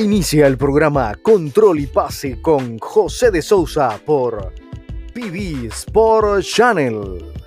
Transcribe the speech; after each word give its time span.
Inicia 0.00 0.46
el 0.46 0.56
programa 0.56 1.14
Control 1.16 1.78
y 1.78 1.86
Pase 1.86 2.40
con 2.40 2.78
José 2.78 3.30
de 3.30 3.42
Sousa 3.42 4.00
por 4.02 4.54
PB 5.12 5.66
Sport 5.66 6.42
Channel. 6.42 7.39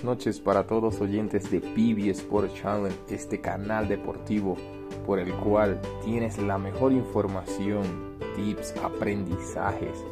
Buenas 0.00 0.18
noches 0.18 0.40
para 0.40 0.66
todos 0.66 1.00
oyentes 1.02 1.50
de 1.50 1.60
PB 1.60 2.10
Sport 2.10 2.54
Channel, 2.54 2.92
este 3.10 3.40
canal 3.40 3.86
deportivo 3.86 4.56
por 5.04 5.18
el 5.18 5.30
cual 5.34 5.78
tienes 6.02 6.38
la 6.38 6.56
mejor 6.56 6.92
información, 6.92 8.16
tips, 8.34 8.74
aprendizajes, 8.82 10.02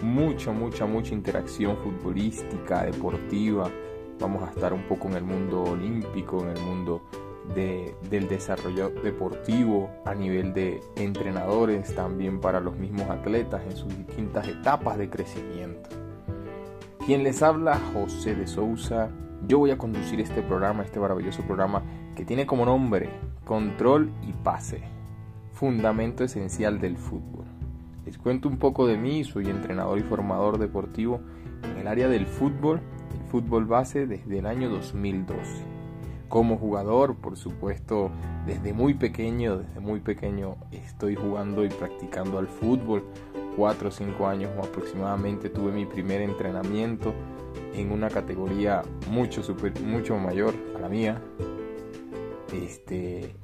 mucha, 0.00 0.52
mucha, 0.52 0.86
mucha 0.86 1.12
interacción 1.12 1.76
futbolística, 1.78 2.84
deportiva. 2.84 3.70
Vamos 4.20 4.42
a 4.42 4.50
estar 4.50 4.72
un 4.72 4.84
poco 4.84 5.08
en 5.08 5.14
el 5.14 5.24
mundo 5.24 5.64
olímpico, 5.64 6.40
en 6.42 6.56
el 6.56 6.62
mundo 6.62 7.02
del 7.54 8.28
desarrollo 8.28 8.88
deportivo 8.88 9.90
a 10.06 10.14
nivel 10.14 10.54
de 10.54 10.80
entrenadores, 10.96 11.94
también 11.94 12.40
para 12.40 12.58
los 12.58 12.76
mismos 12.76 13.10
atletas 13.10 13.62
en 13.68 13.76
sus 13.76 13.94
distintas 13.98 14.48
etapas 14.48 14.96
de 14.96 15.10
crecimiento. 15.10 16.03
Quien 17.06 17.22
les 17.22 17.42
habla, 17.42 17.78
José 17.92 18.34
de 18.34 18.46
Sousa. 18.46 19.10
Yo 19.46 19.58
voy 19.58 19.70
a 19.70 19.76
conducir 19.76 20.20
este 20.20 20.40
programa, 20.40 20.84
este 20.84 20.98
maravilloso 20.98 21.42
programa 21.42 21.82
que 22.16 22.24
tiene 22.24 22.46
como 22.46 22.64
nombre 22.64 23.10
Control 23.44 24.10
y 24.22 24.32
Pase, 24.32 24.80
fundamento 25.52 26.24
esencial 26.24 26.80
del 26.80 26.96
fútbol. 26.96 27.44
Les 28.06 28.16
cuento 28.16 28.48
un 28.48 28.56
poco 28.56 28.86
de 28.86 28.96
mí, 28.96 29.22
soy 29.22 29.50
entrenador 29.50 29.98
y 29.98 30.02
formador 30.02 30.56
deportivo 30.56 31.20
en 31.62 31.76
el 31.76 31.88
área 31.88 32.08
del 32.08 32.24
fútbol, 32.24 32.80
el 33.12 33.30
fútbol 33.30 33.66
base 33.66 34.06
desde 34.06 34.38
el 34.38 34.46
año 34.46 34.70
2012. 34.70 35.62
Como 36.30 36.56
jugador, 36.56 37.16
por 37.16 37.36
supuesto, 37.36 38.12
desde 38.46 38.72
muy 38.72 38.94
pequeño, 38.94 39.58
desde 39.58 39.78
muy 39.78 40.00
pequeño 40.00 40.56
estoy 40.72 41.16
jugando 41.16 41.66
y 41.66 41.68
practicando 41.68 42.38
al 42.38 42.48
fútbol 42.48 43.04
4 43.56 43.88
o 43.88 43.90
5 43.90 44.26
años 44.26 44.50
aproximadamente 44.58 45.48
tuve 45.48 45.72
mi 45.72 45.86
primer 45.86 46.20
entrenamiento 46.20 47.14
en 47.74 47.92
una 47.92 48.08
categoría 48.08 48.82
mucho, 49.08 49.42
super, 49.42 49.80
mucho 49.80 50.16
mayor 50.16 50.54
a 50.76 50.80
la 50.80 50.88
mía. 50.88 51.20
Este, 52.52 53.34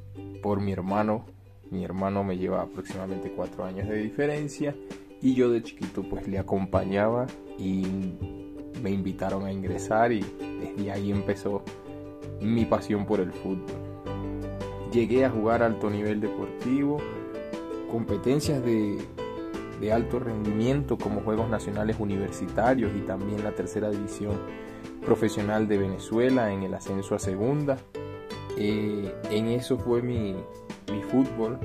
por 0.42 0.60
mi 0.60 0.72
hermano. 0.72 1.26
Mi 1.70 1.84
hermano 1.84 2.24
me 2.24 2.36
lleva 2.36 2.62
aproximadamente 2.62 3.30
4 3.30 3.64
años 3.64 3.88
de 3.88 3.96
diferencia 3.96 4.74
y 5.22 5.34
yo 5.34 5.50
de 5.50 5.62
chiquito 5.62 6.02
pues 6.02 6.26
le 6.26 6.38
acompañaba 6.38 7.26
y 7.58 7.86
me 8.82 8.90
invitaron 8.90 9.44
a 9.44 9.52
ingresar 9.52 10.10
y 10.10 10.24
desde 10.40 10.90
ahí 10.90 11.12
empezó 11.12 11.62
mi 12.40 12.64
pasión 12.64 13.06
por 13.06 13.20
el 13.20 13.32
fútbol. 13.32 13.76
Llegué 14.92 15.24
a 15.24 15.30
jugar 15.30 15.62
alto 15.62 15.88
nivel 15.90 16.20
deportivo, 16.20 16.98
competencias 17.88 18.64
de 18.64 18.98
de 19.80 19.92
alto 19.92 20.18
rendimiento 20.18 20.98
como 20.98 21.22
Juegos 21.22 21.48
Nacionales 21.48 21.96
Universitarios 21.98 22.92
y 22.94 23.00
también 23.00 23.42
la 23.42 23.52
tercera 23.52 23.90
división 23.90 24.38
profesional 25.04 25.66
de 25.66 25.78
Venezuela 25.78 26.52
en 26.52 26.62
el 26.62 26.74
ascenso 26.74 27.14
a 27.14 27.18
segunda. 27.18 27.78
Eh, 28.58 29.12
en 29.30 29.46
eso 29.48 29.78
fue 29.78 30.02
mi, 30.02 30.36
mi 30.92 31.02
fútbol, 31.02 31.58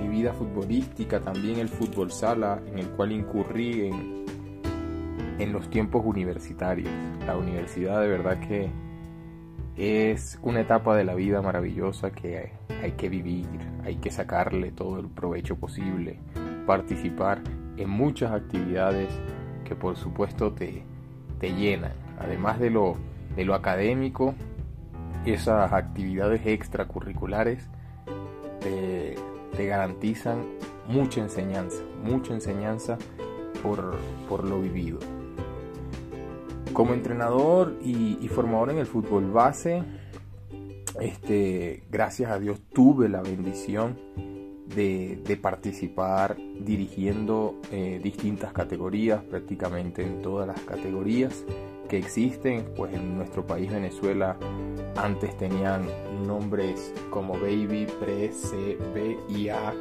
mi 0.00 0.08
vida 0.08 0.32
futbolística, 0.32 1.20
también 1.20 1.58
el 1.58 1.68
fútbol 1.68 2.10
sala 2.10 2.60
en 2.66 2.78
el 2.78 2.88
cual 2.88 3.12
incurrí 3.12 3.86
en, 3.86 4.24
en 5.38 5.52
los 5.52 5.70
tiempos 5.70 6.02
universitarios. 6.04 6.90
La 7.26 7.36
universidad 7.36 8.00
de 8.00 8.08
verdad 8.08 8.40
que 8.40 8.70
es 9.76 10.36
una 10.42 10.62
etapa 10.62 10.96
de 10.96 11.04
la 11.04 11.14
vida 11.14 11.40
maravillosa 11.40 12.10
que 12.10 12.50
hay 12.82 12.92
que 12.92 13.08
vivir, 13.08 13.46
hay 13.84 13.96
que 13.96 14.10
sacarle 14.10 14.72
todo 14.72 14.98
el 14.98 15.08
provecho 15.08 15.54
posible 15.54 16.18
participar 16.68 17.40
en 17.78 17.88
muchas 17.88 18.30
actividades 18.30 19.08
que 19.64 19.74
por 19.74 19.96
supuesto 19.96 20.52
te, 20.52 20.84
te 21.40 21.54
llenan. 21.54 21.94
Además 22.20 22.60
de 22.60 22.68
lo, 22.68 22.96
de 23.34 23.46
lo 23.46 23.54
académico, 23.54 24.34
esas 25.24 25.72
actividades 25.72 26.42
extracurriculares 26.44 27.70
te, 28.60 29.14
te 29.56 29.66
garantizan 29.66 30.44
mucha 30.86 31.22
enseñanza, 31.22 31.82
mucha 32.04 32.34
enseñanza 32.34 32.98
por, 33.62 33.96
por 34.28 34.44
lo 34.44 34.60
vivido. 34.60 34.98
Como 36.74 36.92
entrenador 36.92 37.78
y, 37.82 38.18
y, 38.20 38.28
formador 38.28 38.72
en 38.72 38.78
el 38.78 38.86
fútbol 38.86 39.30
base, 39.30 39.84
este, 41.00 41.84
gracias 41.90 42.30
a 42.30 42.38
Dios 42.38 42.60
tuve 42.74 43.08
la 43.08 43.22
bendición 43.22 43.96
de, 44.74 45.38
participar 45.40 46.36
dirigiendo 46.60 47.60
eh, 47.70 48.00
distintas 48.02 48.52
categorías, 48.52 49.22
prácticamente 49.24 50.02
en 50.02 50.22
todas 50.22 50.46
las 50.46 50.60
categorías 50.60 51.44
que 51.88 51.98
existen, 51.98 52.66
pues 52.76 52.92
en 52.92 53.16
nuestro 53.16 53.46
país 53.46 53.70
Venezuela 53.70 54.36
antes 54.96 55.36
tenían 55.38 55.86
nombres 56.26 56.92
como 57.10 57.34
Baby, 57.34 57.86
Pre, 58.00 58.30
C, 58.32 58.78
B 58.94 59.16
y 59.28 59.48
A. 59.48 59.72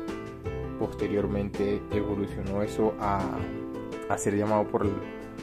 Posteriormente 0.79 1.81
evolucionó 1.91 2.61
eso 2.61 2.93
a, 2.99 3.19
ser 4.17 4.37
llamado 4.37 4.67
por, 4.67 4.87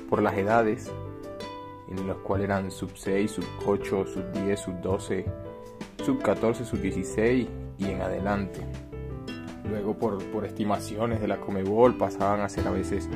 por 0.09 0.22
las 0.22 0.37
edades, 0.38 0.91
en 1.91 2.06
los 2.06 2.16
cuales 2.19 2.47
eran 2.47 2.71
sub 2.71 2.93
6, 2.94 3.31
sub 3.31 3.44
8, 3.66 4.06
sub 4.06 4.32
10, 4.32 4.61
sub 4.61 4.81
12, 4.81 5.25
sub 6.05 6.22
14, 6.22 6.65
sub 6.65 6.81
16 6.81 7.49
y 7.78 7.84
en 7.84 8.00
adelante. 8.00 8.61
Luego 9.69 9.98
por, 9.98 10.44
estimaciones 10.44 11.20
de 11.20 11.28
la 11.28 11.41
Comebol 11.41 11.97
pasaban 11.97 12.41
a 12.41 12.48
ser 12.48 12.66
a 12.69 12.70
veces 12.70 13.08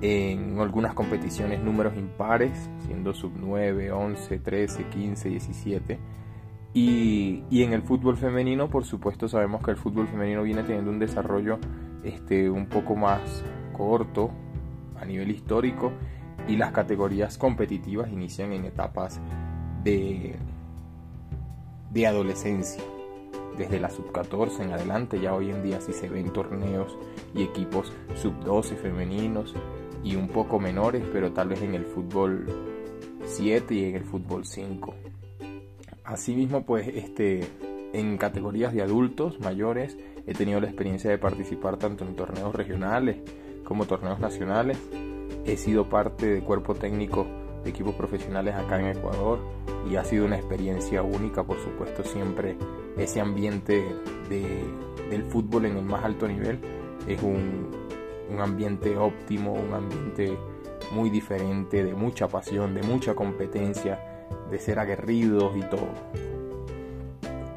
en 0.00 0.58
algunas 0.60 0.94
competiciones 0.94 1.60
números 1.60 1.96
impares, 1.96 2.70
siendo 2.86 3.14
sub 3.14 3.32
9, 3.36 3.90
11, 3.90 4.38
13, 4.38 4.84
15, 4.84 5.28
17. 5.30 5.98
Y, 6.74 7.42
en 7.50 7.72
el 7.72 7.82
fútbol 7.82 8.16
femenino, 8.16 8.68
por 8.68 8.84
supuesto, 8.84 9.28
sabemos 9.28 9.62
que 9.62 9.70
el 9.70 9.76
fútbol 9.76 10.06
femenino 10.06 10.42
viene 10.42 10.62
teniendo 10.62 10.90
un 10.90 10.98
desarrollo 10.98 11.58
este, 12.04 12.50
un 12.50 12.66
poco 12.66 12.94
más 12.94 13.42
corto 13.72 14.30
a 15.00 15.04
nivel 15.04 15.30
histórico 15.30 15.92
y 16.46 16.56
las 16.56 16.72
categorías 16.72 17.38
competitivas 17.38 18.10
inician 18.10 18.52
en 18.52 18.66
etapas 18.66 19.20
de, 19.82 20.36
de 21.90 22.06
adolescencia 22.06 22.82
desde 23.58 23.80
la 23.80 23.90
sub 23.90 24.12
14 24.12 24.62
en 24.62 24.72
adelante, 24.72 25.20
ya 25.20 25.34
hoy 25.34 25.50
en 25.50 25.62
día 25.62 25.80
sí 25.80 25.92
se 25.92 26.08
ven 26.08 26.32
torneos 26.32 26.96
y 27.34 27.42
equipos 27.42 27.92
sub 28.14 28.32
12 28.44 28.76
femeninos 28.76 29.54
y 30.04 30.14
un 30.16 30.28
poco 30.28 30.60
menores, 30.60 31.04
pero 31.12 31.32
tal 31.32 31.48
vez 31.48 31.60
en 31.62 31.74
el 31.74 31.84
fútbol 31.84 32.46
7 33.24 33.74
y 33.74 33.84
en 33.84 33.96
el 33.96 34.04
fútbol 34.04 34.46
5. 34.46 34.94
Asimismo, 36.04 36.64
pues 36.64 36.88
este 36.88 37.40
en 37.92 38.16
categorías 38.16 38.72
de 38.72 38.82
adultos 38.82 39.40
mayores 39.40 39.96
he 40.26 40.34
tenido 40.34 40.60
la 40.60 40.68
experiencia 40.68 41.10
de 41.10 41.18
participar 41.18 41.78
tanto 41.78 42.04
en 42.04 42.14
torneos 42.14 42.54
regionales 42.54 43.16
como 43.64 43.86
torneos 43.86 44.20
nacionales. 44.20 44.78
He 45.44 45.56
sido 45.56 45.88
parte 45.88 46.26
del 46.26 46.42
cuerpo 46.42 46.74
técnico 46.74 47.26
de 47.64 47.70
equipos 47.70 47.94
profesionales 47.94 48.54
acá 48.54 48.80
en 48.80 48.96
Ecuador 48.96 49.38
y 49.90 49.96
ha 49.96 50.04
sido 50.04 50.26
una 50.26 50.36
experiencia 50.36 51.02
única, 51.02 51.42
por 51.44 51.58
supuesto, 51.58 52.04
siempre 52.04 52.56
ese 52.96 53.20
ambiente 53.20 53.84
del 54.28 55.24
fútbol 55.24 55.66
en 55.66 55.76
el 55.76 55.84
más 55.84 56.04
alto 56.04 56.28
nivel 56.28 56.58
es 57.06 57.22
un, 57.22 57.70
un 58.30 58.40
ambiente 58.40 58.96
óptimo, 58.96 59.54
un 59.54 59.72
ambiente 59.72 60.36
muy 60.92 61.10
diferente, 61.10 61.84
de 61.84 61.94
mucha 61.94 62.28
pasión, 62.28 62.74
de 62.74 62.82
mucha 62.82 63.14
competencia, 63.14 64.26
de 64.50 64.58
ser 64.58 64.78
aguerridos 64.78 65.56
y 65.56 65.60
todo. 65.62 65.88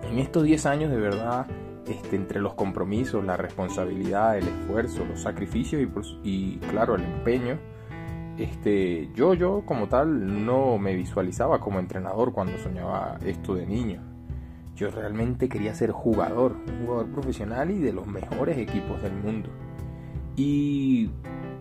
En 0.09 0.19
estos 0.19 0.43
10 0.43 0.65
años 0.65 0.91
de 0.91 0.97
verdad, 0.97 1.47
este, 1.87 2.15
entre 2.15 2.39
los 2.39 2.53
compromisos, 2.53 3.23
la 3.23 3.37
responsabilidad, 3.37 4.37
el 4.37 4.47
esfuerzo, 4.47 5.05
los 5.05 5.21
sacrificios 5.21 5.81
y, 6.23 6.29
y 6.29 6.57
claro, 6.69 6.95
el 6.95 7.03
empeño, 7.03 7.57
este, 8.37 9.09
yo, 9.13 9.33
yo 9.33 9.63
como 9.65 9.87
tal 9.87 10.45
no 10.45 10.77
me 10.77 10.95
visualizaba 10.95 11.59
como 11.59 11.79
entrenador 11.79 12.31
cuando 12.31 12.57
soñaba 12.57 13.17
esto 13.25 13.55
de 13.55 13.65
niño. 13.65 14.01
Yo 14.75 14.89
realmente 14.89 15.49
quería 15.49 15.75
ser 15.75 15.91
jugador, 15.91 16.55
un 16.67 16.85
jugador 16.85 17.11
profesional 17.11 17.71
y 17.71 17.79
de 17.79 17.93
los 17.93 18.07
mejores 18.07 18.57
equipos 18.57 19.01
del 19.01 19.13
mundo. 19.13 19.49
Y 20.35 21.09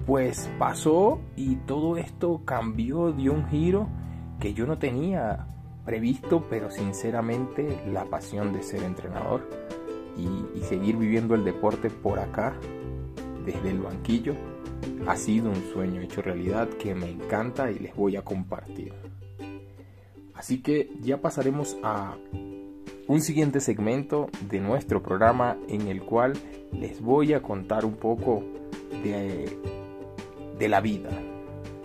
pues 0.06 0.50
pasó 0.58 1.20
y 1.36 1.56
todo 1.56 1.96
esto 1.96 2.42
cambió, 2.44 3.12
dio 3.12 3.32
un 3.32 3.46
giro 3.48 3.88
que 4.38 4.54
yo 4.54 4.66
no 4.66 4.78
tenía 4.78 5.46
previsto, 5.84 6.46
pero 6.48 6.70
sinceramente 6.70 7.82
la 7.92 8.04
pasión 8.04 8.52
de 8.52 8.62
ser 8.62 8.82
entrenador 8.84 9.48
y, 10.16 10.58
y 10.58 10.62
seguir 10.62 10.96
viviendo 10.96 11.34
el 11.34 11.44
deporte 11.44 11.90
por 11.90 12.20
acá, 12.20 12.54
desde 13.44 13.70
el 13.70 13.80
banquillo, 13.80 14.34
ha 15.06 15.16
sido 15.16 15.50
un 15.50 15.62
sueño 15.72 16.00
hecho 16.00 16.22
realidad 16.22 16.68
que 16.68 16.94
me 16.94 17.10
encanta 17.10 17.70
y 17.70 17.78
les 17.78 17.94
voy 17.94 18.16
a 18.16 18.22
compartir. 18.22 18.92
Así 20.34 20.62
que 20.62 20.90
ya 21.00 21.20
pasaremos 21.20 21.76
a 21.82 22.16
un 23.06 23.20
siguiente 23.20 23.60
segmento 23.60 24.30
de 24.48 24.60
nuestro 24.60 25.02
programa 25.02 25.56
en 25.68 25.88
el 25.88 26.02
cual 26.02 26.34
les 26.72 27.00
voy 27.00 27.32
a 27.32 27.42
contar 27.42 27.84
un 27.84 27.96
poco 27.96 28.44
de, 29.02 29.58
la 30.68 30.80
vida 30.80 31.10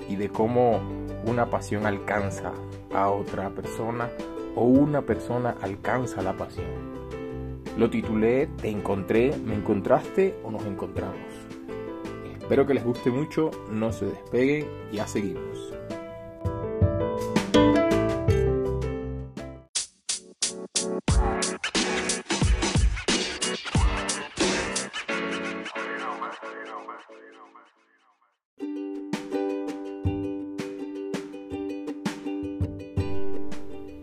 y 0.07 0.17
de 0.17 0.29
cómo 0.29 0.79
una 1.25 1.49
pasión 1.49 1.85
alcanza 1.85 2.53
a 2.93 3.09
otra 3.09 3.49
persona 3.49 4.09
o 4.55 4.65
una 4.65 5.01
persona 5.01 5.55
alcanza 5.61 6.21
la 6.21 6.37
pasión. 6.37 6.67
Lo 7.77 7.89
titulé 7.89 8.47
Te 8.61 8.69
encontré, 8.69 9.35
me 9.37 9.55
encontraste 9.55 10.35
o 10.43 10.51
nos 10.51 10.65
encontramos. 10.65 11.17
Espero 12.45 12.67
que 12.67 12.75
les 12.75 12.83
guste 12.83 13.09
mucho, 13.09 13.49
no 13.71 13.91
se 13.91 14.05
despeguen, 14.05 14.67
ya 14.91 15.07
seguimos. 15.07 15.73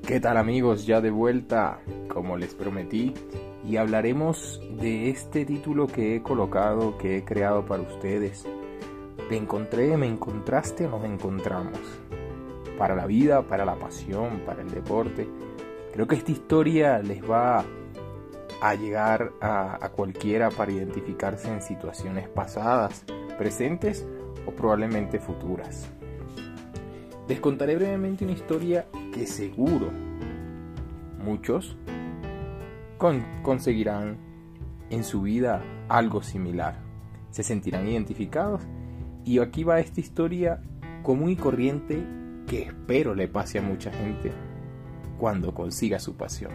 ¿Qué 0.05 0.19
tal 0.19 0.37
amigos? 0.37 0.85
Ya 0.85 1.00
de 1.00 1.12
vuelta, 1.12 1.81
como 2.09 2.37
les 2.37 2.56
prometí, 2.56 3.15
y 3.64 3.76
hablaremos 3.76 4.61
de 4.81 5.11
este 5.11 5.44
título 5.44 5.87
que 5.87 6.17
he 6.17 6.23
colocado, 6.23 6.99
que 6.99 7.19
he 7.19 7.25
creado 7.25 7.64
para 7.64 7.82
ustedes. 7.82 8.44
Te 9.29 9.37
encontré, 9.37 9.97
me 9.97 10.06
encontraste 10.06 10.88
nos 10.88 11.05
encontramos. 11.05 11.79
Para 12.76 12.97
la 12.97 13.06
vida, 13.06 13.43
para 13.43 13.64
la 13.64 13.76
pasión, 13.76 14.43
para 14.44 14.62
el 14.62 14.70
deporte. 14.70 15.29
Creo 15.93 16.06
que 16.06 16.17
esta 16.17 16.32
historia 16.32 16.99
les 16.99 17.23
va 17.23 17.64
a 18.61 18.75
llegar 18.75 19.32
a, 19.41 19.85
a 19.85 19.91
cualquiera 19.91 20.50
para 20.50 20.73
identificarse 20.73 21.53
en 21.53 21.62
situaciones 21.62 22.29
pasadas, 22.29 23.05
presentes 23.38 24.06
o 24.47 24.50
probablemente 24.50 25.20
futuras. 25.20 25.88
Les 27.29 27.38
contaré 27.41 27.76
brevemente 27.76 28.25
una 28.25 28.32
historia 28.32 28.87
que 29.12 29.26
seguro 29.26 29.91
muchos 31.23 31.76
conseguirán 33.43 34.19
en 34.90 35.02
su 35.02 35.22
vida 35.22 35.62
algo 35.88 36.22
similar. 36.22 36.81
Se 37.31 37.43
sentirán 37.43 37.88
identificados 37.88 38.62
y 39.25 39.40
aquí 39.40 39.64
va 39.64 39.81
esta 39.81 40.00
historia 40.00 40.62
común 41.02 41.31
y 41.31 41.37
corriente 41.37 42.06
que 42.46 42.62
espero 42.62 43.14
le 43.14 43.26
pase 43.26 43.58
a 43.58 43.62
mucha 43.62 43.90
gente 43.90 44.32
cuando 45.19 45.52
consiga 45.52 45.99
su 45.99 46.16
pasión. 46.16 46.52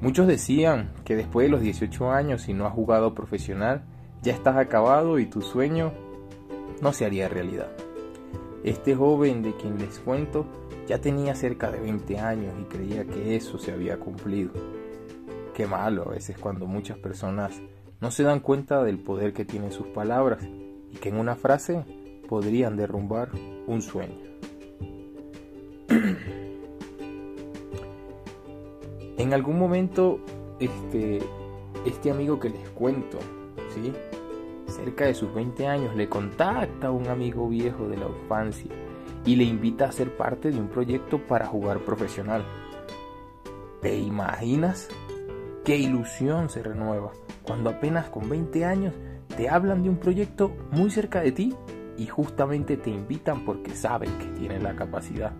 Muchos 0.00 0.26
decían 0.26 0.92
que 1.04 1.16
después 1.16 1.46
de 1.46 1.50
los 1.50 1.60
18 1.60 2.10
años 2.10 2.42
si 2.42 2.54
no 2.54 2.66
has 2.66 2.72
jugado 2.72 3.14
profesional 3.14 3.84
ya 4.22 4.32
estás 4.32 4.56
acabado 4.56 5.18
y 5.18 5.26
tu 5.26 5.42
sueño 5.42 5.92
no 6.80 6.92
se 6.92 7.04
haría 7.04 7.28
realidad. 7.28 7.70
Este 8.64 8.94
joven 8.94 9.42
de 9.42 9.54
quien 9.54 9.78
les 9.78 9.98
cuento 9.98 10.46
ya 10.86 11.00
tenía 11.00 11.34
cerca 11.34 11.70
de 11.70 11.80
20 11.80 12.18
años 12.18 12.54
y 12.60 12.64
creía 12.64 13.04
que 13.04 13.36
eso 13.36 13.58
se 13.58 13.72
había 13.72 13.98
cumplido. 13.98 14.52
Qué 15.54 15.66
malo 15.66 16.02
a 16.06 16.10
veces 16.10 16.36
cuando 16.38 16.66
muchas 16.66 16.98
personas 16.98 17.60
no 18.00 18.10
se 18.10 18.22
dan 18.22 18.40
cuenta 18.40 18.82
del 18.84 18.98
poder 18.98 19.32
que 19.32 19.44
tienen 19.44 19.72
sus 19.72 19.86
palabras 19.86 20.42
y 20.90 20.96
que 20.96 21.08
en 21.08 21.16
una 21.16 21.36
frase 21.36 21.84
podrían 22.28 22.76
derrumbar 22.76 23.30
un 23.66 23.80
sueño. 23.80 24.24
en 29.16 29.32
algún 29.32 29.58
momento 29.58 30.18
este 30.58 31.20
este 31.86 32.10
amigo 32.10 32.40
que 32.40 32.50
les 32.50 32.68
cuento, 32.70 33.18
¿sí? 33.74 33.92
Cerca 34.66 35.04
de 35.06 35.14
sus 35.14 35.32
20 35.34 35.66
años 35.66 35.94
le 35.94 36.08
contacta 36.08 36.88
a 36.88 36.90
un 36.90 37.06
amigo 37.08 37.48
viejo 37.48 37.88
de 37.88 37.96
la 37.98 38.08
infancia 38.08 38.70
y 39.24 39.36
le 39.36 39.44
invita 39.44 39.86
a 39.86 39.92
ser 39.92 40.16
parte 40.16 40.50
de 40.50 40.58
un 40.58 40.68
proyecto 40.68 41.18
para 41.18 41.46
jugar 41.46 41.80
profesional. 41.80 42.44
¿Te 43.80 43.98
imaginas? 43.98 44.88
¿Qué 45.64 45.76
ilusión 45.76 46.50
se 46.50 46.62
renueva 46.62 47.12
cuando 47.42 47.70
apenas 47.70 48.08
con 48.10 48.28
20 48.28 48.64
años 48.64 48.94
te 49.36 49.48
hablan 49.48 49.82
de 49.82 49.88
un 49.88 49.96
proyecto 49.96 50.54
muy 50.72 50.90
cerca 50.90 51.20
de 51.20 51.32
ti 51.32 51.54
y 51.96 52.06
justamente 52.06 52.76
te 52.76 52.90
invitan 52.90 53.44
porque 53.44 53.74
saben 53.74 54.10
que 54.18 54.26
tienes 54.38 54.62
la 54.62 54.76
capacidad? 54.76 55.32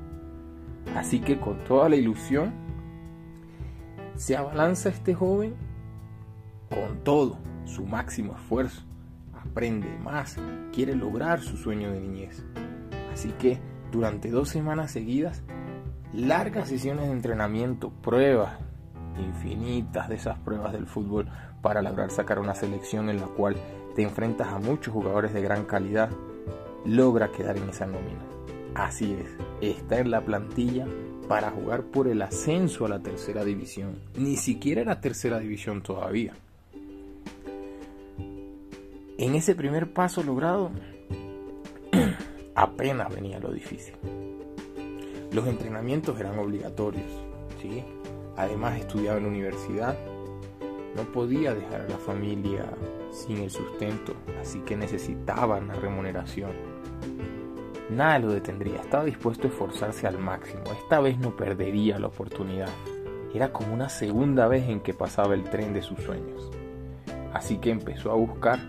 Así 0.96 1.20
que 1.20 1.38
con 1.38 1.62
toda 1.64 1.88
la 1.88 1.96
ilusión 1.96 2.52
se 4.16 4.36
abalanza 4.36 4.88
este 4.88 5.14
joven 5.14 5.54
con 6.70 7.04
todo, 7.04 7.38
su 7.66 7.84
máximo 7.84 8.34
esfuerzo, 8.34 8.82
aprende 9.32 9.88
más, 9.98 10.36
quiere 10.72 10.94
lograr 10.94 11.40
su 11.40 11.56
sueño 11.56 11.90
de 11.90 12.00
niñez. 12.00 12.44
Así 13.12 13.31
que 13.38 13.58
durante 13.92 14.31
dos 14.31 14.48
semanas 14.48 14.90
seguidas, 14.90 15.42
largas 16.12 16.69
sesiones 16.69 17.06
de 17.06 17.12
entrenamiento, 17.12 17.90
pruebas 17.90 18.58
infinitas 19.19 20.08
de 20.08 20.16
esas 20.16 20.38
pruebas 20.38 20.72
del 20.72 20.86
fútbol 20.86 21.28
para 21.62 21.82
lograr 21.82 22.10
sacar 22.10 22.38
una 22.38 22.54
selección 22.54 23.08
en 23.08 23.20
la 23.20 23.26
cual 23.26 23.56
te 23.94 24.02
enfrentas 24.02 24.48
a 24.48 24.58
muchos 24.58 24.92
jugadores 24.92 25.32
de 25.32 25.42
gran 25.42 25.64
calidad, 25.64 26.10
logra 26.84 27.31
quedar 27.31 27.56
en 27.56 27.69
esa 27.69 27.86
nómina. 27.86 28.20
Así 28.75 29.14
es, 29.14 29.31
está 29.60 30.00
en 30.00 30.10
la 30.10 30.20
plantilla 30.20 30.86
para 31.28 31.50
jugar 31.50 31.84
por 31.84 32.08
el 32.08 32.20
ascenso 32.22 32.84
a 32.84 32.88
la 32.88 33.00
tercera 33.00 33.44
división. 33.44 33.98
Ni 34.16 34.36
siquiera 34.36 34.82
era 34.82 35.00
tercera 35.00 35.38
división 35.38 35.82
todavía. 35.82 36.34
En 39.16 39.34
ese 39.36 39.54
primer 39.54 39.92
paso 39.92 40.22
logrado, 40.22 40.70
apenas 42.55 43.15
venía 43.15 43.39
lo 43.39 43.53
difícil. 43.53 43.95
Los 45.33 45.46
entrenamientos 45.46 46.19
eran 46.20 46.39
obligatorios, 46.39 47.11
¿sí? 47.61 47.84
Además 48.37 48.79
estudiaba 48.79 49.19
en 49.19 49.25
la 49.25 49.31
universidad, 49.31 49.96
no 50.96 51.03
podía 51.13 51.55
dejar 51.55 51.82
a 51.82 51.89
la 51.89 51.99
familia 51.99 52.65
sin 53.11 53.39
el 53.39 53.51
sustento, 53.51 54.15
así 54.41 54.61
que 54.61 54.77
necesitaba 54.77 55.56
una 55.56 55.75
remuneración. 55.75 56.53
Nada 57.91 58.19
lo 58.19 58.32
detendría, 58.32 58.81
estaba 58.81 59.05
dispuesto 59.05 59.46
a 59.46 59.51
esforzarse 59.51 60.06
al 60.06 60.19
máximo, 60.19 60.63
esta 60.73 61.01
vez 61.01 61.19
no 61.19 61.37
perdería 61.37 61.99
la 61.99 62.06
oportunidad. 62.06 62.70
Era 63.34 63.53
como 63.53 63.75
una 63.75 63.89
segunda 63.89 64.46
vez 64.46 64.69
en 64.69 64.81
que 64.81 64.94
pasaba 64.94 65.34
el 65.34 65.43
tren 65.43 65.75
de 65.75 65.82
sus 65.82 65.99
sueños. 66.01 66.51
Así 67.32 67.58
que 67.58 67.70
empezó 67.70 68.13
a 68.13 68.15
buscar 68.15 68.61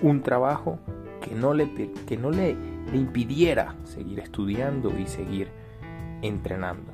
un 0.00 0.22
trabajo 0.22 0.78
que 1.20 1.34
no 1.34 1.52
le, 1.52 1.70
que 2.06 2.16
no 2.16 2.30
le 2.30 2.56
le 2.90 2.98
impidiera 2.98 3.74
seguir 3.84 4.20
estudiando 4.20 4.96
y 4.98 5.06
seguir 5.06 5.48
entrenando. 6.22 6.92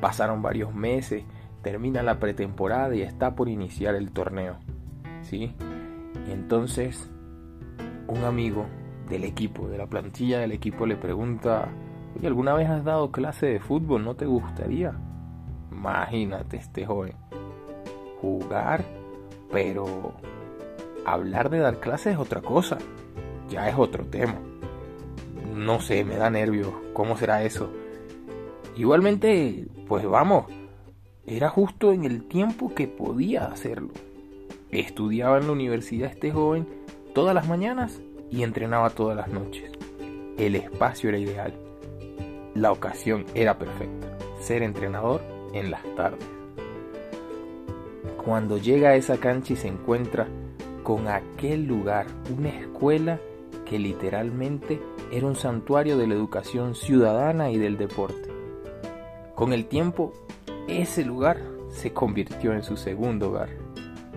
Pasaron 0.00 0.42
varios 0.42 0.74
meses, 0.74 1.24
termina 1.62 2.02
la 2.02 2.18
pretemporada 2.18 2.94
y 2.94 3.02
está 3.02 3.34
por 3.34 3.48
iniciar 3.48 3.94
el 3.94 4.10
torneo. 4.12 4.56
¿sí? 5.22 5.54
Y 6.28 6.32
entonces 6.32 7.10
un 8.06 8.24
amigo 8.24 8.66
del 9.08 9.24
equipo, 9.24 9.68
de 9.68 9.78
la 9.78 9.86
plantilla 9.86 10.40
del 10.40 10.52
equipo, 10.52 10.86
le 10.86 10.96
pregunta, 10.96 11.68
Oye, 12.16 12.26
¿alguna 12.26 12.54
vez 12.54 12.68
has 12.68 12.84
dado 12.84 13.12
clase 13.12 13.46
de 13.46 13.60
fútbol? 13.60 14.04
¿No 14.04 14.14
te 14.14 14.26
gustaría? 14.26 14.94
Imagínate 15.70 16.56
este 16.56 16.84
joven. 16.86 17.14
Jugar, 18.20 18.84
pero 19.50 20.12
hablar 21.06 21.50
de 21.50 21.58
dar 21.58 21.78
clases 21.78 22.14
es 22.14 22.18
otra 22.18 22.40
cosa 22.40 22.78
ya 23.50 23.68
es 23.68 23.74
otro 23.76 24.06
tema. 24.06 24.36
No 25.54 25.80
sé, 25.80 26.04
me 26.04 26.16
da 26.16 26.30
nervios. 26.30 26.72
¿Cómo 26.94 27.18
será 27.18 27.42
eso? 27.44 27.70
Igualmente, 28.76 29.66
pues 29.86 30.06
vamos, 30.06 30.46
era 31.26 31.50
justo 31.50 31.92
en 31.92 32.04
el 32.04 32.24
tiempo 32.24 32.74
que 32.74 32.88
podía 32.88 33.46
hacerlo. 33.46 33.90
Estudiaba 34.70 35.38
en 35.38 35.46
la 35.46 35.52
universidad 35.52 36.10
este 36.10 36.30
joven 36.30 36.66
todas 37.12 37.34
las 37.34 37.48
mañanas 37.48 38.00
y 38.30 38.42
entrenaba 38.42 38.90
todas 38.90 39.16
las 39.16 39.28
noches. 39.28 39.70
El 40.38 40.54
espacio 40.54 41.10
era 41.10 41.18
ideal. 41.18 41.52
La 42.54 42.72
ocasión 42.72 43.26
era 43.34 43.58
perfecta. 43.58 44.16
Ser 44.40 44.62
entrenador 44.62 45.20
en 45.52 45.70
las 45.70 45.82
tardes. 45.96 46.26
Cuando 48.24 48.58
llega 48.58 48.90
a 48.90 48.96
esa 48.96 49.18
cancha 49.18 49.54
y 49.54 49.56
se 49.56 49.68
encuentra 49.68 50.28
con 50.82 51.08
aquel 51.08 51.66
lugar, 51.66 52.06
una 52.36 52.48
escuela 52.48 53.20
que 53.70 53.78
literalmente 53.78 54.82
era 55.12 55.28
un 55.28 55.36
santuario 55.36 55.96
de 55.96 56.08
la 56.08 56.14
educación 56.14 56.74
ciudadana 56.74 57.52
y 57.52 57.56
del 57.58 57.78
deporte. 57.78 58.28
Con 59.36 59.52
el 59.52 59.66
tiempo, 59.66 60.12
ese 60.66 61.04
lugar 61.04 61.40
se 61.68 61.92
convirtió 61.92 62.52
en 62.52 62.64
su 62.64 62.76
segundo 62.76 63.28
hogar, 63.28 63.50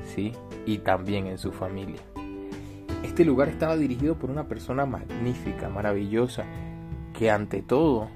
¿sí? 0.06 0.32
Y 0.66 0.80
también 0.80 1.28
en 1.28 1.38
su 1.38 1.52
familia. 1.52 2.02
Este 3.04 3.24
lugar 3.24 3.48
estaba 3.48 3.78
dirigido 3.78 4.18
por 4.18 4.32
una 4.32 4.48
persona 4.48 4.88
magnífica, 4.88 5.70
maravillosa, 5.70 6.46
que 7.14 7.30
ante 7.30 7.62
todo 7.62 8.10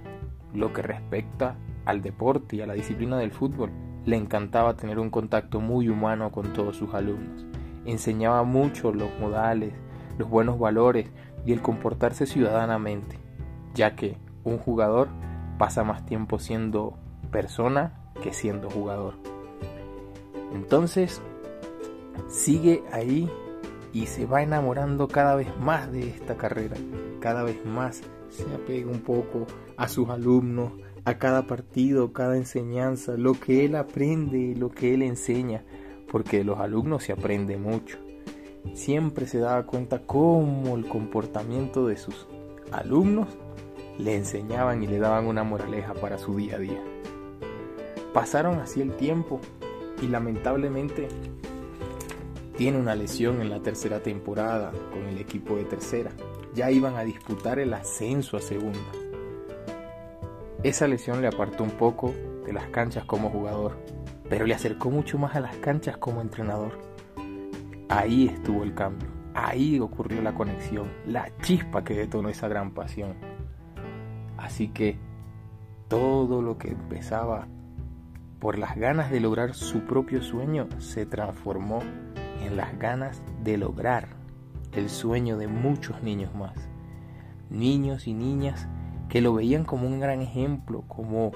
lo 0.55 0.73
que 0.73 0.81
respecta 0.81 1.55
al 1.85 2.01
deporte 2.01 2.55
y 2.55 2.61
a 2.61 2.65
la 2.65 2.73
disciplina 2.73 3.15
del 3.19 3.31
fútbol, 3.31 3.69
le 4.05 4.17
encantaba 4.17 4.75
tener 4.75 4.97
un 4.97 5.11
contacto 5.11 5.59
muy 5.59 5.87
humano 5.87 6.31
con 6.31 6.51
todos 6.53 6.77
sus 6.77 6.95
alumnos. 6.95 7.45
Enseñaba 7.85 8.41
mucho 8.41 8.91
los 8.91 9.11
modales, 9.19 9.71
los 10.17 10.27
buenos 10.27 10.57
valores 10.57 11.11
y 11.47 11.53
el 11.53 11.61
comportarse 11.61 12.25
ciudadanamente, 12.25 13.17
ya 13.73 13.95
que 13.95 14.17
un 14.43 14.57
jugador 14.57 15.07
pasa 15.57 15.85
más 15.85 16.05
tiempo 16.05 16.39
siendo 16.39 16.99
persona 17.31 18.11
que 18.21 18.33
siendo 18.33 18.69
jugador. 18.69 19.13
Entonces, 20.53 21.21
sigue 22.27 22.83
ahí 22.91 23.31
y 23.93 24.07
se 24.07 24.25
va 24.25 24.43
enamorando 24.43 25.07
cada 25.07 25.35
vez 25.35 25.47
más 25.57 25.89
de 25.89 26.09
esta 26.09 26.35
carrera, 26.35 26.75
cada 27.21 27.43
vez 27.43 27.65
más 27.65 28.01
se 28.29 28.43
apega 28.53 28.91
un 28.91 28.99
poco 28.99 29.47
a 29.77 29.87
sus 29.87 30.09
alumnos, 30.09 30.73
a 31.05 31.17
cada 31.17 31.43
partido, 31.43 32.11
cada 32.11 32.35
enseñanza, 32.35 33.13
lo 33.13 33.39
que 33.39 33.63
él 33.63 33.77
aprende, 33.77 34.53
lo 34.57 34.69
que 34.69 34.93
él 34.93 35.01
enseña, 35.01 35.63
porque 36.11 36.39
de 36.39 36.43
los 36.43 36.59
alumnos 36.59 37.03
se 37.03 37.13
aprende 37.13 37.55
mucho. 37.55 37.99
Siempre 38.73 39.27
se 39.27 39.39
daba 39.39 39.65
cuenta 39.65 39.99
cómo 40.05 40.75
el 40.75 40.87
comportamiento 40.87 41.87
de 41.87 41.97
sus 41.97 42.27
alumnos 42.71 43.27
le 43.97 44.15
enseñaban 44.15 44.83
y 44.83 44.87
le 44.87 44.99
daban 44.99 45.25
una 45.25 45.43
moraleja 45.43 45.93
para 45.93 46.17
su 46.17 46.35
día 46.35 46.55
a 46.55 46.59
día. 46.59 46.83
Pasaron 48.13 48.59
así 48.59 48.81
el 48.81 48.95
tiempo 48.95 49.39
y 50.01 50.07
lamentablemente 50.07 51.07
tiene 52.57 52.79
una 52.79 52.95
lesión 52.95 53.41
en 53.41 53.49
la 53.49 53.61
tercera 53.61 53.99
temporada 53.99 54.71
con 54.91 55.03
el 55.05 55.19
equipo 55.19 55.55
de 55.55 55.65
tercera. 55.65 56.11
Ya 56.55 56.71
iban 56.71 56.95
a 56.95 57.03
disputar 57.03 57.59
el 57.59 57.73
ascenso 57.73 58.37
a 58.37 58.41
segunda. 58.41 58.79
Esa 60.63 60.87
lesión 60.87 61.21
le 61.21 61.27
apartó 61.27 61.63
un 61.63 61.71
poco 61.71 62.13
de 62.45 62.53
las 62.53 62.67
canchas 62.69 63.05
como 63.05 63.29
jugador, 63.29 63.77
pero 64.27 64.47
le 64.47 64.55
acercó 64.55 64.89
mucho 64.89 65.19
más 65.19 65.35
a 65.35 65.39
las 65.39 65.55
canchas 65.57 65.97
como 65.97 66.21
entrenador. 66.21 66.71
Ahí 67.89 68.27
estuvo 68.27 68.63
el 68.63 68.73
cambio, 68.73 69.07
ahí 69.33 69.79
ocurrió 69.79 70.21
la 70.21 70.33
conexión, 70.33 70.91
la 71.05 71.31
chispa 71.41 71.83
que 71.85 71.93
detonó 71.93 72.27
esa 72.27 72.49
gran 72.49 72.71
pasión. 72.71 73.15
Así 74.37 74.67
que 74.67 74.97
todo 75.87 76.41
lo 76.41 76.57
que 76.57 76.69
empezaba 76.71 77.47
por 78.39 78.57
las 78.57 78.75
ganas 78.75 79.09
de 79.09 79.21
lograr 79.21 79.53
su 79.53 79.85
propio 79.85 80.21
sueño 80.21 80.67
se 80.79 81.05
transformó 81.05 81.79
en 82.43 82.57
las 82.57 82.77
ganas 82.77 83.21
de 83.43 83.57
lograr 83.57 84.09
el 84.73 84.89
sueño 84.89 85.37
de 85.37 85.47
muchos 85.47 86.03
niños 86.03 86.35
más. 86.35 86.69
Niños 87.49 88.05
y 88.07 88.13
niñas 88.13 88.67
que 89.07 89.21
lo 89.21 89.33
veían 89.33 89.63
como 89.63 89.87
un 89.87 90.01
gran 90.01 90.21
ejemplo, 90.21 90.83
como 90.89 91.31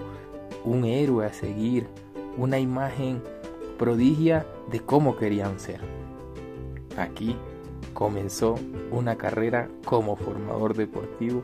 un 0.65 0.84
héroe 0.84 1.25
a 1.25 1.34
seguir, 1.34 1.88
una 2.38 2.60
imagen 2.60 3.24
prodigia 3.79 4.46
de 4.70 4.81
cómo 4.81 5.15
querían 5.15 5.60
ser. 5.60 5.79
Aquí 6.98 7.36
comenzó 7.93 8.55
una 8.91 9.17
carrera 9.17 9.69
como 9.86 10.15
formador 10.15 10.75
deportivo 10.75 11.43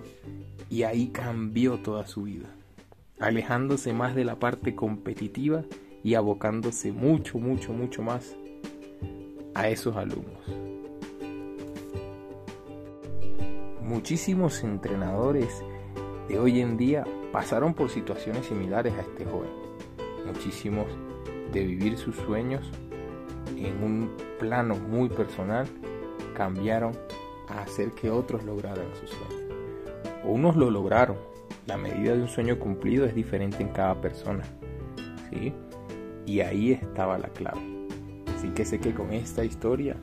y 0.69 0.83
ahí 0.83 1.07
cambió 1.07 1.79
toda 1.79 2.05
su 2.07 2.23
vida, 2.23 2.47
alejándose 3.19 3.93
más 3.93 4.15
de 4.15 4.25
la 4.25 4.35
parte 4.35 4.75
competitiva 4.75 5.63
y 6.03 6.15
abocándose 6.15 6.91
mucho, 6.91 7.39
mucho, 7.39 7.73
mucho 7.73 8.01
más 8.01 8.35
a 9.55 9.69
esos 9.69 9.95
alumnos. 9.95 10.45
Muchísimos 13.81 14.63
entrenadores 14.63 15.63
de 16.27 16.37
hoy 16.37 16.59
en 16.59 16.77
día 16.77 17.05
pasaron 17.31 17.73
por 17.73 17.89
situaciones 17.89 18.45
similares 18.45 18.93
a 18.93 19.01
este 19.01 19.25
joven. 19.25 19.49
Muchísimos 20.25 20.87
de 21.53 21.63
vivir 21.63 21.97
sus 21.97 22.15
sueños 22.17 22.69
en 23.65 23.83
un 23.83 24.11
plano 24.39 24.75
muy 24.75 25.09
personal 25.09 25.67
cambiaron 26.35 26.93
a 27.49 27.61
hacer 27.61 27.91
que 27.91 28.11
otros 28.11 28.43
lograran 28.43 28.87
sus 28.99 29.09
sueños. 29.09 29.55
Unos 30.23 30.55
lo 30.55 30.69
lograron. 30.69 31.17
La 31.65 31.77
medida 31.77 32.15
de 32.15 32.21
un 32.21 32.27
sueño 32.27 32.59
cumplido 32.59 33.05
es 33.05 33.15
diferente 33.15 33.61
en 33.61 33.69
cada 33.69 33.99
persona. 33.99 34.43
¿sí? 35.29 35.53
Y 36.25 36.41
ahí 36.41 36.73
estaba 36.73 37.17
la 37.17 37.29
clave. 37.29 37.61
Así 38.35 38.49
que 38.49 38.65
sé 38.65 38.79
que 38.79 38.93
con 38.93 39.13
esta 39.13 39.43
historia 39.43 39.95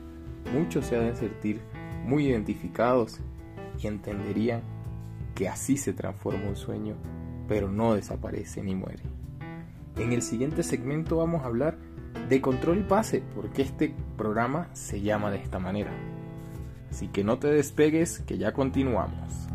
muchos 0.53 0.85
se 0.85 0.97
han 0.97 1.15
sentir 1.15 1.61
muy 2.03 2.27
identificados 2.27 3.19
y 3.81 3.87
entenderían 3.87 4.61
que 5.33 5.47
así 5.47 5.77
se 5.77 5.93
transforma 5.93 6.47
un 6.47 6.55
sueño, 6.55 6.95
pero 7.47 7.69
no 7.69 7.93
desaparece 7.93 8.63
ni 8.63 8.75
muere. 8.75 9.03
En 9.97 10.11
el 10.11 10.21
siguiente 10.21 10.63
segmento 10.63 11.17
vamos 11.17 11.43
a 11.43 11.47
hablar 11.47 11.77
de 12.29 12.41
control 12.41 12.79
y 12.79 12.83
pase, 12.83 13.23
porque 13.35 13.61
este 13.61 13.93
programa 14.17 14.69
se 14.73 15.01
llama 15.01 15.31
de 15.31 15.37
esta 15.37 15.59
manera. 15.59 15.91
Así 16.89 17.07
que 17.07 17.23
no 17.23 17.39
te 17.39 17.47
despegues, 17.47 18.19
que 18.19 18.37
ya 18.37 18.53
continuamos. 18.53 19.45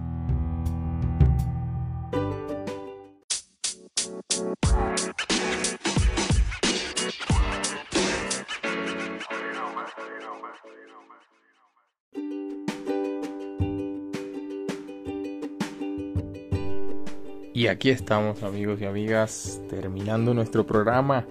Y 17.52 17.66
aquí 17.66 17.90
estamos 17.90 18.42
amigos 18.42 18.80
y 18.80 18.86
amigas 18.86 19.60
terminando 19.68 20.32
nuestro 20.32 20.64
programa 20.64 21.26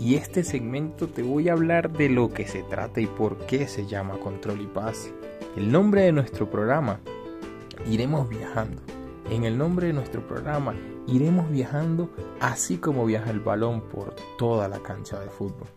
y 0.00 0.14
este 0.14 0.44
segmento 0.44 1.08
te 1.08 1.22
voy 1.22 1.50
a 1.50 1.52
hablar 1.52 1.92
de 1.92 2.08
lo 2.08 2.30
que 2.30 2.46
se 2.46 2.62
trata 2.62 3.02
y 3.02 3.06
por 3.06 3.36
qué 3.46 3.68
se 3.68 3.86
llama 3.86 4.18
Control 4.18 4.62
y 4.62 4.66
Paz. 4.66 5.12
El 5.56 5.70
nombre 5.70 6.02
de 6.02 6.12
nuestro 6.12 6.50
programa, 6.50 7.00
iremos 7.86 8.26
viajando. 8.28 8.80
En 9.28 9.44
el 9.44 9.58
nombre 9.58 9.88
de 9.88 9.92
nuestro 9.92 10.26
programa, 10.26 10.74
iremos 11.06 11.50
viajando 11.50 12.10
así 12.40 12.78
como 12.78 13.04
viaja 13.04 13.30
el 13.30 13.40
balón 13.40 13.82
por 13.82 14.14
toda 14.38 14.68
la 14.68 14.78
cancha 14.80 15.20
de 15.20 15.28
fútbol. 15.28 15.68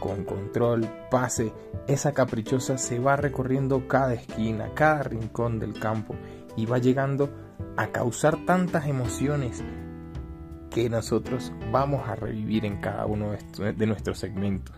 Con 0.00 0.24
control, 0.24 0.88
pase, 1.08 1.52
esa 1.86 2.12
caprichosa 2.12 2.76
se 2.76 2.98
va 2.98 3.14
recorriendo 3.16 3.86
cada 3.86 4.14
esquina, 4.14 4.70
cada 4.74 5.04
rincón 5.04 5.60
del 5.60 5.78
campo 5.78 6.16
y 6.56 6.66
va 6.66 6.78
llegando 6.78 7.30
a 7.76 7.86
causar 7.88 8.44
tantas 8.46 8.88
emociones 8.88 9.62
que 10.70 10.88
nosotros 10.88 11.52
vamos 11.70 12.08
a 12.08 12.14
revivir 12.14 12.64
en 12.64 12.76
cada 12.80 13.06
uno 13.06 13.32
de 13.32 13.86
nuestros 13.86 14.18
segmentos 14.18 14.74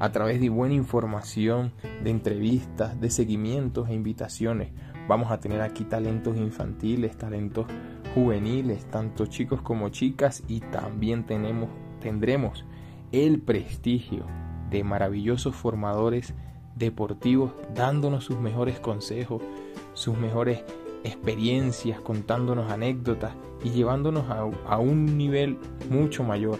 a 0.00 0.10
través 0.10 0.40
de 0.40 0.48
buena 0.48 0.74
información, 0.74 1.72
de 2.02 2.10
entrevistas, 2.10 3.00
de 3.00 3.10
seguimientos 3.10 3.88
e 3.88 3.94
invitaciones. 3.94 4.72
Vamos 5.08 5.30
a 5.30 5.38
tener 5.38 5.60
aquí 5.60 5.84
talentos 5.84 6.36
infantiles, 6.36 7.16
talentos 7.16 7.66
juveniles, 8.14 8.84
tanto 8.86 9.26
chicos 9.26 9.62
como 9.62 9.88
chicas 9.90 10.42
y 10.48 10.60
también 10.60 11.24
tenemos, 11.24 11.68
tendremos 12.00 12.64
el 13.12 13.40
prestigio 13.40 14.24
de 14.70 14.82
maravillosos 14.82 15.54
formadores 15.54 16.34
deportivos 16.74 17.52
dándonos 17.74 18.24
sus 18.24 18.38
mejores 18.38 18.80
consejos, 18.80 19.42
sus 19.92 20.16
mejores 20.18 20.64
experiencias, 21.04 22.00
contándonos 22.00 22.72
anécdotas 22.72 23.34
y 23.62 23.70
llevándonos 23.70 24.24
a, 24.28 24.78
un 24.78 25.16
nivel 25.16 25.58
mucho 25.90 26.24
mayor. 26.24 26.58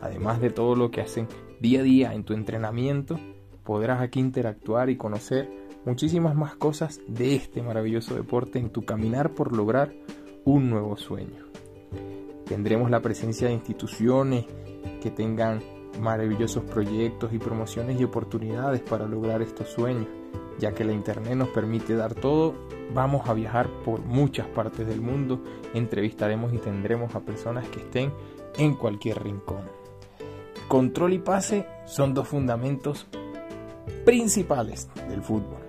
Además 0.00 0.40
de 0.40 0.50
todo 0.50 0.76
lo 0.76 0.90
que 0.90 1.00
hacen 1.00 1.26
día 1.60 1.80
a 1.80 1.82
día 1.82 2.14
en 2.14 2.24
tu 2.24 2.34
entrenamiento, 2.34 3.18
podrás 3.64 4.00
aquí 4.00 4.20
interactuar 4.20 4.90
y 4.90 4.96
conocer 4.96 5.50
muchísimas 5.84 6.34
más 6.34 6.54
cosas 6.56 7.00
de 7.08 7.34
este 7.34 7.62
maravilloso 7.62 8.14
deporte 8.14 8.58
en 8.58 8.70
tu 8.70 8.82
caminar 8.82 9.34
por 9.34 9.56
lograr 9.56 9.92
un 10.44 10.70
nuevo 10.70 10.96
sueño. 10.96 11.46
Tendremos 12.46 12.90
la 12.90 13.00
presencia 13.00 13.48
de 13.48 13.54
instituciones 13.54 14.46
que 15.02 15.10
tengan 15.10 15.60
maravillosos 16.00 16.64
proyectos 16.64 17.32
y 17.32 17.38
promociones 17.38 18.00
y 18.00 18.04
oportunidades 18.04 18.80
para 18.80 19.06
lograr 19.06 19.42
estos 19.42 19.68
sueños, 19.68 20.08
ya 20.60 20.72
que 20.72 20.84
la 20.84 20.92
Internet 20.92 21.34
nos 21.34 21.48
permite 21.48 21.96
dar 21.96 22.14
todo 22.14 22.54
Vamos 22.92 23.28
a 23.28 23.34
viajar 23.34 23.68
por 23.84 24.00
muchas 24.00 24.48
partes 24.48 24.86
del 24.86 25.00
mundo, 25.00 25.40
entrevistaremos 25.74 26.52
y 26.52 26.58
tendremos 26.58 27.14
a 27.14 27.20
personas 27.20 27.68
que 27.68 27.78
estén 27.78 28.12
en 28.58 28.74
cualquier 28.74 29.22
rincón. 29.22 29.62
Control 30.66 31.12
y 31.12 31.18
pase 31.18 31.66
son 31.86 32.14
dos 32.14 32.26
fundamentos 32.26 33.06
principales 34.04 34.88
del 35.08 35.22
fútbol. 35.22 35.60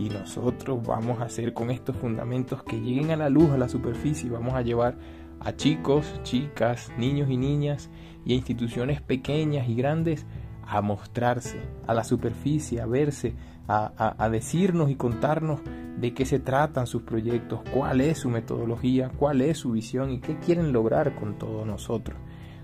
y 0.00 0.10
nosotros 0.10 0.80
vamos 0.86 1.20
a 1.20 1.24
hacer 1.24 1.52
con 1.52 1.72
estos 1.72 1.96
fundamentos 1.96 2.62
que 2.62 2.80
lleguen 2.80 3.10
a 3.10 3.16
la 3.16 3.28
luz, 3.28 3.50
a 3.50 3.58
la 3.58 3.68
superficie, 3.68 4.30
vamos 4.30 4.54
a 4.54 4.62
llevar 4.62 4.96
a 5.40 5.56
chicos, 5.56 6.06
chicas, 6.22 6.92
niños 6.96 7.28
y 7.30 7.36
niñas 7.36 7.90
y 8.24 8.32
a 8.32 8.36
instituciones 8.36 9.02
pequeñas 9.02 9.68
y 9.68 9.74
grandes 9.74 10.24
a 10.62 10.82
mostrarse 10.82 11.60
a 11.88 11.94
la 11.94 12.04
superficie, 12.04 12.80
a 12.80 12.86
verse, 12.86 13.34
a, 13.68 14.28
decirnos 14.30 14.90
y 14.90 14.96
contarnos 14.96 15.60
de 15.98 16.14
qué 16.14 16.24
se 16.24 16.38
tratan 16.38 16.86
sus 16.86 17.02
proyectos, 17.02 17.60
cuál 17.72 18.00
es 18.00 18.18
su 18.18 18.30
metodología, 18.30 19.10
cuál 19.16 19.42
es 19.42 19.58
su 19.58 19.72
visión 19.72 20.10
y 20.10 20.20
qué 20.20 20.38
quieren 20.38 20.72
lograr 20.72 21.14
con 21.14 21.38
todos 21.38 21.66
nosotros, 21.66 22.18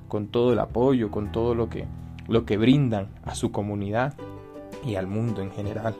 con 0.08 0.28
todo 0.28 0.52
el 0.54 0.58
apoyo, 0.58 1.10
con 1.10 1.30
todo 1.30 1.54
lo 1.54 1.68
que, 1.68 1.86
lo 2.26 2.46
que 2.46 2.56
brindan 2.56 3.10
a 3.22 3.34
su 3.34 3.52
comunidad 3.52 4.14
y 4.84 4.94
al 4.94 5.06
mundo 5.06 5.42
en 5.42 5.50
general. 5.50 5.94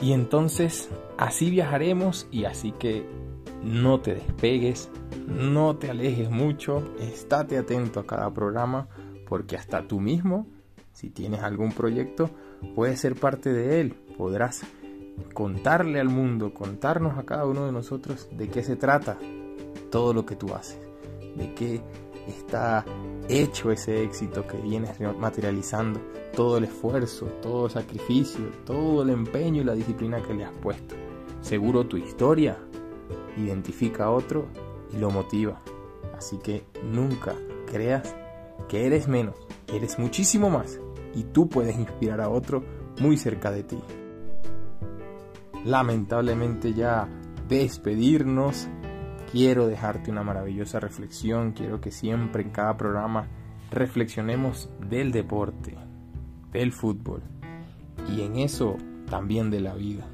Y 0.00 0.12
entonces 0.12 0.88
así 1.16 1.50
viajaremos 1.50 2.26
y 2.32 2.44
así 2.44 2.72
que 2.72 3.06
no 3.62 4.00
te 4.00 4.14
despegues, 4.14 4.90
no 5.26 5.76
te 5.76 5.90
alejes 5.90 6.30
mucho, 6.30 6.82
estate 7.00 7.58
atento 7.58 8.00
a 8.00 8.06
cada 8.06 8.32
programa 8.32 8.88
porque 9.28 9.56
hasta 9.56 9.86
tú 9.86 10.00
mismo, 10.00 10.46
si 10.92 11.10
tienes 11.10 11.42
algún 11.42 11.72
proyecto, 11.72 12.30
puedes 12.74 13.00
ser 13.00 13.14
parte 13.14 13.52
de 13.52 13.80
él, 13.80 13.94
podrás 14.16 14.62
contarle 15.34 16.00
al 16.00 16.08
mundo, 16.08 16.52
contarnos 16.54 17.18
a 17.18 17.24
cada 17.24 17.46
uno 17.46 17.66
de 17.66 17.72
nosotros 17.72 18.28
de 18.32 18.48
qué 18.48 18.62
se 18.62 18.76
trata 18.76 19.18
todo 19.90 20.12
lo 20.12 20.26
que 20.26 20.36
tú 20.36 20.54
haces, 20.54 20.78
de 21.36 21.54
qué 21.54 21.80
está 22.26 22.84
hecho 23.28 23.70
ese 23.70 24.02
éxito 24.02 24.46
que 24.46 24.58
vienes 24.58 24.98
materializando, 25.18 26.00
todo 26.34 26.58
el 26.58 26.64
esfuerzo, 26.64 27.26
todo 27.42 27.66
el 27.66 27.72
sacrificio, 27.72 28.44
todo 28.64 29.02
el 29.02 29.10
empeño 29.10 29.62
y 29.62 29.64
la 29.64 29.74
disciplina 29.74 30.22
que 30.22 30.34
le 30.34 30.44
has 30.44 30.52
puesto. 30.52 30.94
Seguro 31.40 31.86
tu 31.86 31.96
historia 31.96 32.58
identifica 33.36 34.04
a 34.04 34.10
otro 34.10 34.46
y 34.92 34.98
lo 34.98 35.10
motiva. 35.10 35.60
Así 36.16 36.38
que 36.38 36.64
nunca 36.82 37.34
creas 37.66 38.14
que 38.68 38.86
eres 38.86 39.08
menos, 39.08 39.36
eres 39.72 39.98
muchísimo 39.98 40.50
más 40.50 40.78
y 41.14 41.24
tú 41.24 41.48
puedes 41.48 41.78
inspirar 41.78 42.20
a 42.20 42.28
otro 42.28 42.64
muy 43.00 43.16
cerca 43.16 43.50
de 43.50 43.62
ti. 43.62 43.78
Lamentablemente 45.64 46.72
ya 46.74 47.08
despedirnos, 47.48 48.68
quiero 49.30 49.66
dejarte 49.66 50.10
una 50.10 50.22
maravillosa 50.22 50.80
reflexión, 50.80 51.52
quiero 51.52 51.80
que 51.80 51.90
siempre 51.90 52.42
en 52.42 52.50
cada 52.50 52.76
programa 52.76 53.28
reflexionemos 53.70 54.70
del 54.88 55.12
deporte, 55.12 55.76
del 56.52 56.72
fútbol 56.72 57.22
y 58.08 58.22
en 58.22 58.36
eso 58.36 58.76
también 59.10 59.50
de 59.50 59.60
la 59.60 59.74
vida. 59.74 60.06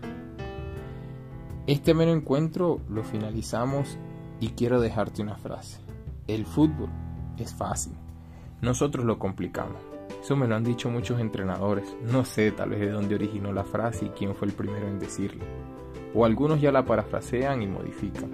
Este 1.67 1.95
mero 1.95 2.13
encuentro 2.13 2.81
lo 2.89 3.05
finalizamos 3.05 3.99
y 4.41 4.51
quiero 4.51 4.81
dejarte 4.81 5.23
una 5.23 5.37
frase. 5.37 5.81
El 6.27 6.47
fútbol 6.47 6.91
es 7.39 7.55
fácil, 7.55 7.95
nosotros 8.61 9.05
lo 9.05 9.19
complicamos. 9.19 9.94
Eso 10.25 10.37
me 10.37 10.49
lo 10.49 10.57
han 10.57 10.65
dicho 10.65 10.89
muchos 10.89 11.21
entrenadores. 11.21 11.95
No 12.01 12.25
sé 12.25 12.51
tal 12.51 12.71
vez 12.71 12.81
de 12.81 12.89
dónde 12.89 13.15
originó 13.15 13.53
la 13.53 13.63
frase 13.63 14.07
y 14.07 14.09
quién 14.09 14.35
fue 14.35 14.49
el 14.49 14.55
primero 14.55 14.89
en 14.89 14.99
decirlo. 14.99 15.45
O 16.15 16.25
algunos 16.25 16.63
ya 16.63 16.73
la 16.73 16.87
parafrasean 16.87 17.61
y 17.61 17.67
modifican. 17.67 18.31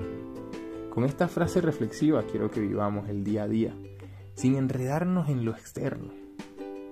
Con 0.89 1.03
esta 1.03 1.27
frase 1.27 1.61
reflexiva 1.61 2.23
quiero 2.23 2.49
que 2.49 2.61
vivamos 2.61 3.09
el 3.09 3.25
día 3.25 3.43
a 3.43 3.49
día, 3.49 3.75
sin 4.35 4.55
enredarnos 4.55 5.29
en 5.31 5.45
lo 5.45 5.51
externo, 5.51 6.13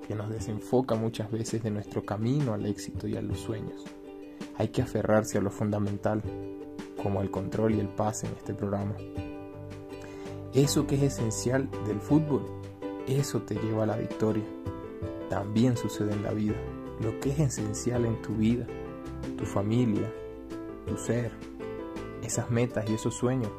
que 0.08 0.16
nos 0.16 0.30
desenfoca 0.30 0.96
muchas 0.96 1.30
veces 1.30 1.62
de 1.62 1.70
nuestro 1.70 2.02
camino 2.02 2.52
al 2.52 2.66
éxito 2.66 3.06
y 3.06 3.16
a 3.16 3.22
los 3.22 3.38
sueños. 3.38 3.84
Hay 4.56 4.70
que 4.70 4.82
aferrarse 4.82 5.38
a 5.38 5.42
lo 5.42 5.52
fundamental, 5.52 6.24
como 7.00 7.22
el 7.22 7.30
control 7.30 7.76
y 7.76 7.78
el 7.78 7.88
pase 7.88 8.26
en 8.26 8.32
este 8.32 8.52
programa. 8.52 8.96
Eso 10.54 10.88
que 10.88 10.96
es 10.96 11.02
esencial 11.02 11.70
del 11.86 12.00
fútbol, 12.00 12.44
eso 13.06 13.42
te 13.42 13.54
lleva 13.54 13.84
a 13.84 13.86
la 13.86 13.96
victoria. 13.96 14.42
También 15.28 15.76
sucede 15.76 16.12
en 16.12 16.22
la 16.22 16.32
vida. 16.32 16.56
Lo 17.00 17.18
que 17.20 17.30
es 17.30 17.38
esencial 17.38 18.04
en 18.04 18.20
tu 18.22 18.34
vida, 18.34 18.66
tu 19.36 19.44
familia, 19.44 20.10
tu 20.86 20.96
ser, 20.96 21.30
esas 22.22 22.50
metas 22.50 22.88
y 22.90 22.94
esos 22.94 23.14
sueños, 23.14 23.50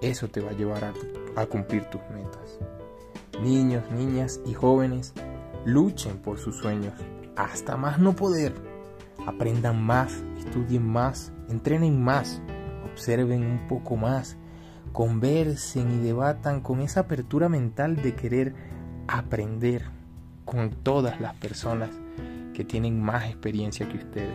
eso 0.00 0.28
te 0.28 0.40
va 0.40 0.50
a 0.50 0.54
llevar 0.54 0.84
a, 0.84 0.92
a 1.40 1.46
cumplir 1.46 1.84
tus 1.86 2.00
metas. 2.14 2.58
Niños, 3.42 3.82
niñas 3.90 4.40
y 4.46 4.54
jóvenes, 4.54 5.12
luchen 5.64 6.18
por 6.18 6.38
sus 6.38 6.56
sueños 6.56 6.94
hasta 7.36 7.76
más 7.76 7.98
no 7.98 8.14
poder. 8.14 8.54
Aprendan 9.26 9.82
más, 9.82 10.24
estudien 10.38 10.86
más, 10.86 11.32
entrenen 11.48 12.02
más, 12.02 12.40
observen 12.90 13.42
un 13.44 13.68
poco 13.68 13.96
más, 13.96 14.36
conversen 14.92 15.90
y 15.90 15.98
debatan 15.98 16.60
con 16.60 16.80
esa 16.80 17.00
apertura 17.00 17.48
mental 17.48 17.96
de 17.96 18.14
querer 18.14 18.54
aprender 19.08 19.84
con 20.46 20.70
todas 20.70 21.20
las 21.20 21.34
personas 21.34 21.90
que 22.54 22.64
tienen 22.64 23.02
más 23.02 23.26
experiencia 23.26 23.86
que 23.86 23.98
ustedes. 23.98 24.34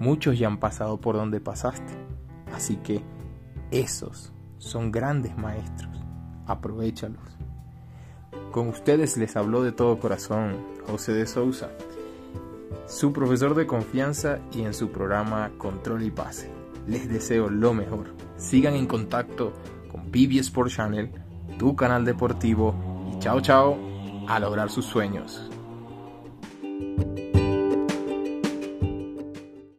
Muchos 0.00 0.36
ya 0.36 0.48
han 0.48 0.58
pasado 0.58 1.00
por 1.00 1.14
donde 1.14 1.40
pasaste, 1.40 1.92
así 2.52 2.76
que 2.78 3.00
esos 3.70 4.32
son 4.58 4.90
grandes 4.90 5.36
maestros. 5.36 5.92
Aprovechalos. 6.46 7.22
Con 8.50 8.68
ustedes 8.68 9.16
les 9.16 9.36
habló 9.36 9.62
de 9.62 9.72
todo 9.72 9.98
corazón 9.98 10.56
José 10.86 11.12
de 11.12 11.26
Sousa, 11.26 11.70
su 12.86 13.12
profesor 13.12 13.54
de 13.54 13.66
confianza 13.66 14.40
y 14.52 14.62
en 14.62 14.74
su 14.74 14.90
programa 14.90 15.50
Control 15.58 16.02
y 16.02 16.10
Pase. 16.10 16.50
Les 16.86 17.08
deseo 17.08 17.48
lo 17.48 17.72
mejor. 17.72 18.14
Sigan 18.36 18.74
en 18.74 18.86
contacto 18.86 19.52
con 19.90 20.10
PB 20.10 20.40
Sport 20.40 20.70
Channel, 20.70 21.10
tu 21.58 21.74
canal 21.76 22.04
deportivo 22.04 22.74
y 23.12 23.18
chao 23.20 23.40
chao 23.40 23.93
a 24.28 24.38
lograr 24.38 24.70
sus 24.70 24.86
sueños. 24.86 25.50